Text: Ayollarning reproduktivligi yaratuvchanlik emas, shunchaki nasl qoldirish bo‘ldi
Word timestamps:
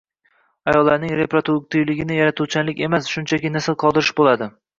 Ayollarning 0.71 1.13
reproduktivligi 1.19 2.07
yaratuvchanlik 2.21 2.81
emas, 2.89 3.11
shunchaki 3.13 3.53
nasl 3.59 3.79
qoldirish 3.87 4.13
bo‘ldi 4.23 4.51